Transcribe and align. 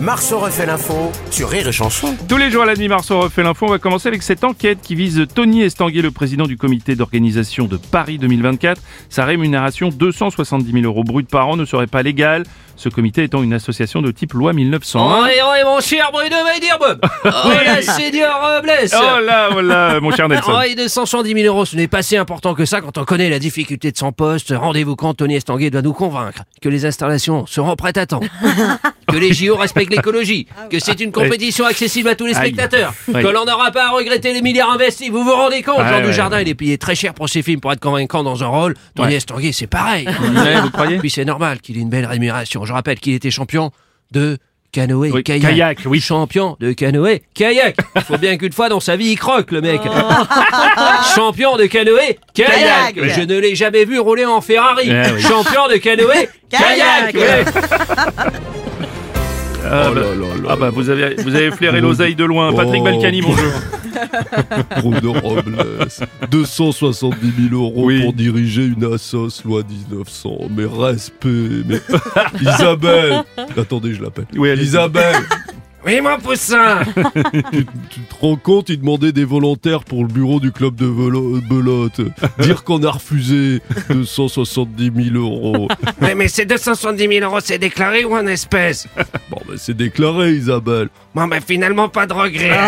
Marceau 0.00 0.38
refait 0.38 0.66
l'info 0.66 1.12
sur 1.30 1.48
Rire 1.48 1.68
et 1.68 1.72
Chanson. 1.72 2.14
Tous 2.28 2.36
les 2.36 2.50
jours 2.50 2.62
à 2.62 2.66
la 2.66 2.74
nuit, 2.74 2.88
Marceau 2.88 3.20
refait 3.20 3.42
l'info. 3.42 3.66
On 3.66 3.70
va 3.70 3.78
commencer 3.78 4.08
avec 4.08 4.22
cette 4.22 4.44
enquête 4.44 4.78
qui 4.82 4.94
vise 4.94 5.26
Tony 5.34 5.62
Estanguet, 5.62 6.02
le 6.02 6.10
président 6.10 6.46
du 6.46 6.56
comité 6.56 6.94
d'organisation 6.96 7.66
de 7.66 7.76
Paris 7.76 8.18
2024. 8.18 8.80
Sa 9.08 9.24
rémunération, 9.24 9.90
270 9.90 10.72
000 10.72 10.84
euros 10.84 11.04
brut 11.04 11.28
par 11.28 11.48
an, 11.48 11.56
ne 11.56 11.64
serait 11.64 11.86
pas 11.86 12.02
légale. 12.02 12.44
Ce 12.74 12.88
comité 12.88 13.22
étant 13.22 13.42
une 13.42 13.52
association 13.52 14.02
de 14.02 14.10
type 14.10 14.32
loi 14.32 14.52
1901. 14.52 15.04
Oh, 15.04 15.26
et, 15.26 15.40
oh, 15.44 15.54
et 15.60 15.64
mon 15.64 15.80
cher 15.80 16.10
Bruno 16.10 16.36
Weiderbom 16.44 16.98
Oh 17.24 17.50
la 17.64 17.82
Seigneur 17.82 18.60
Blesse 18.62 18.94
Oh 18.96 19.20
là, 19.20 19.50
voilà, 19.50 20.00
mon 20.00 20.10
cher 20.10 20.28
Nelson. 20.28 20.52
Oh, 20.56 20.62
et 20.62 20.74
270 20.74 21.32
000 21.42 21.54
euros, 21.54 21.64
ce 21.64 21.76
n'est 21.76 21.86
pas 21.86 22.02
si 22.02 22.16
important 22.16 22.54
que 22.54 22.64
ça 22.64 22.80
quand 22.80 22.96
on 22.98 23.04
connaît 23.04 23.28
la 23.28 23.38
difficulté 23.38 23.92
de 23.92 23.96
son 23.96 24.10
poste. 24.10 24.52
Rendez-vous 24.56 24.96
quand 24.96 25.14
Tony 25.14 25.36
Estanguet 25.36 25.70
doit 25.70 25.82
nous 25.82 25.92
convaincre 25.92 26.42
que 26.60 26.68
les 26.68 26.86
installations 26.86 27.46
seront 27.46 27.76
prêtes 27.76 27.98
à 27.98 28.06
temps, 28.06 28.20
que 29.06 29.16
les 29.16 29.32
JO 29.32 29.54
respectent 29.72 29.90
l'écologie, 29.94 30.46
que 30.70 30.78
c'est 30.78 31.00
une 31.00 31.12
compétition 31.12 31.64
accessible 31.64 32.08
à 32.08 32.14
tous 32.14 32.26
les 32.26 32.34
spectateurs, 32.34 32.92
que 33.06 33.26
l'on 33.26 33.44
n'aura 33.44 33.70
pas 33.70 33.86
à 33.86 33.90
regretter 33.90 34.32
les 34.32 34.42
milliards 34.42 34.70
investis. 34.72 35.10
Vous 35.10 35.24
vous 35.24 35.32
rendez 35.34 35.62
compte 35.62 35.78
Ouais, 35.78 35.88
Jean. 35.88 36.00
Dujardin, 36.02 36.40
il 36.40 36.48
est 36.48 36.54
payé 36.54 36.78
très 36.78 36.94
cher 36.94 37.14
pour 37.14 37.28
ses 37.28 37.42
films 37.42 37.60
pour 37.60 37.72
être 37.72 37.80
convaincant 37.80 38.22
dans 38.22 38.42
un 38.44 38.48
rôle. 38.48 38.74
Tony 38.94 39.08
Ouais. 39.12 39.14
Estanguet, 39.16 39.52
c'est 39.52 39.66
pareil. 39.66 40.06
Vous 40.62 40.70
croyez 40.70 40.98
Puis 40.98 41.10
c'est 41.10 41.24
normal 41.24 41.60
qu'il 41.60 41.76
ait 41.76 41.80
une 41.80 41.88
belle 41.90 42.06
rémunération. 42.06 42.64
Je 42.64 42.72
rappelle 42.72 42.98
qu'il 42.98 43.14
était 43.14 43.30
champion 43.30 43.70
de 44.10 44.38
canoë 44.72 45.10
Oui, 45.12 45.22
kayak. 45.22 45.42
kayak, 45.50 45.78
oui. 45.86 46.00
Champion 46.00 46.56
de 46.60 46.72
canoë 46.72 47.22
kayak. 47.34 47.76
Il 47.96 48.02
faut 48.02 48.16
bien 48.18 48.36
qu'une 48.38 48.52
fois 48.52 48.68
dans 48.70 48.80
sa 48.80 48.96
vie 48.96 49.10
il 49.12 49.16
croque 49.18 49.50
le 49.52 49.60
mec. 49.60 49.80
Oh. 49.84 49.90
champion 51.14 51.56
de 51.56 51.66
canoë 51.66 52.18
kayak. 52.34 52.94
Kayak. 52.94 53.14
Je 53.16 53.20
ne 53.22 53.38
l'ai 53.38 53.54
jamais 53.54 53.84
vu 53.84 53.98
rouler 53.98 54.24
en 54.24 54.40
Ferrari. 54.40 54.88
Eh 54.90 55.12
oui. 55.14 55.22
Champion 55.22 55.68
de 55.68 55.76
canoë 55.76 56.28
kayak. 56.50 57.12
Kayak. 57.12 57.14
Ouais. 57.14 57.44
Ah, 59.74 59.90
bah, 59.94 60.02
ah 60.50 60.56
bah, 60.56 60.68
vous 60.70 60.90
avez, 60.90 61.14
vous 61.22 61.34
avez 61.34 61.50
flairé 61.50 61.80
l'oseille 61.80 62.14
de 62.14 62.24
loin. 62.24 62.52
Patrick 62.52 62.82
Oh. 62.82 62.84
Balkany, 62.84 63.22
bonjour. 63.22 63.52
Bruno 64.82 65.12
Robles, 65.14 65.56
270 66.30 67.48
000 67.50 67.54
euros 67.62 67.84
Oui. 67.86 68.02
pour 68.02 68.12
diriger 68.12 68.66
une 68.66 68.92
assos 68.92 69.42
loi 69.46 69.62
1900. 69.88 70.30
Mais 70.50 70.64
respect, 70.66 71.62
mais 71.66 71.80
Isabelle, 72.42 73.22
attendez, 73.56 73.94
je 73.94 74.02
l'appelle. 74.02 74.26
Oui. 74.36 74.50
Isabelle, 74.60 75.16
Oui 75.84 76.00
mon 76.00 76.16
poussin. 76.18 76.78
tu, 77.52 77.66
tu 77.90 78.00
te 78.00 78.14
rends 78.20 78.36
compte, 78.36 78.68
il 78.68 78.78
demandait 78.78 79.10
des 79.10 79.24
volontaires 79.24 79.82
pour 79.82 80.02
le 80.04 80.08
bureau 80.08 80.38
du 80.38 80.52
club 80.52 80.76
de 80.76 80.86
velo- 80.86 81.40
belote. 81.40 82.00
Dire 82.38 82.62
qu'on 82.62 82.80
a 82.84 82.90
refusé 82.92 83.60
270 83.90 84.92
000 85.12 85.16
euros. 85.16 85.66
mais, 86.00 86.14
mais 86.14 86.28
ces 86.28 86.44
270 86.44 87.08
000 87.18 87.24
euros 87.28 87.40
c'est 87.42 87.58
déclaré 87.58 88.04
ou 88.04 88.14
en 88.14 88.26
espèces? 88.28 88.86
Bon, 89.28 89.38
ben 89.52 89.58
c'est 89.58 89.76
déclaré, 89.76 90.30
Isabelle. 90.32 90.88
Bon 91.14 91.26
ben 91.26 91.40
finalement 91.46 91.88
pas 91.88 92.06
de 92.06 92.12
regret. 92.14 92.50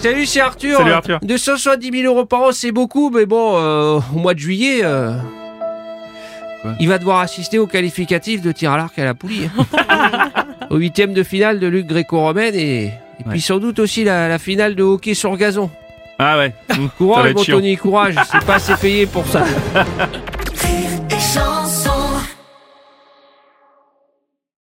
Salut 0.00 0.26
c'est 0.26 0.40
Arthur. 0.40 0.78
Salut, 0.78 0.92
Arthur. 0.92 1.18
270 1.22 2.02
000 2.02 2.12
euros 2.14 2.24
par 2.24 2.42
an 2.42 2.52
c'est 2.52 2.72
beaucoup 2.72 3.10
mais 3.10 3.26
bon 3.26 3.54
euh, 3.56 3.98
au 4.14 4.18
mois 4.18 4.34
de 4.34 4.38
juillet 4.38 4.80
euh, 4.84 5.16
il 6.80 6.88
va 6.88 6.98
devoir 6.98 7.20
assister 7.20 7.58
au 7.58 7.66
qualificatif 7.66 8.40
de 8.42 8.52
tir 8.52 8.72
à 8.72 8.76
l'arc 8.76 8.98
à 8.98 9.04
la 9.04 9.14
poulie. 9.14 9.48
au 10.70 10.76
huitième 10.76 11.12
de 11.14 11.22
finale 11.22 11.60
de 11.60 11.66
lutte 11.66 11.86
gréco-romaine 11.86 12.54
et, 12.54 12.84
et 12.86 12.92
Ouais. 13.24 13.30
puis 13.30 13.40
sans 13.40 13.58
doute 13.58 13.78
aussi 13.78 14.04
la, 14.04 14.28
la 14.28 14.38
finale 14.38 14.74
de 14.74 14.82
hockey 14.82 15.14
sur 15.14 15.34
gazon. 15.38 15.70
Ah 16.18 16.36
ouais. 16.36 16.52
Ça 16.68 16.76
va 16.76 16.88
Courage 16.98 17.26
être 17.30 17.36
mon 17.38 17.42
chiant. 17.42 17.56
Tony, 17.56 17.76
courage, 17.76 18.14
c'est 18.30 18.44
pas 18.44 18.56
assez 18.56 18.74
payé 18.74 19.06
pour 19.06 19.26
ça. 19.26 19.42